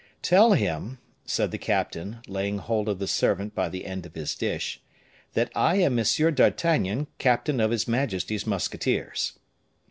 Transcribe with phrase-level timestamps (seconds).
[0.23, 0.97] "Tell him,"
[1.27, 4.81] said the captain, laying hold of the servant by the end of his dish,
[5.35, 6.05] "that I am M.
[6.33, 9.37] d'Artagnan, captain of his majesty's musketeers."